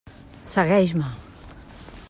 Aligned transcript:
Segueix-me. 0.53 1.11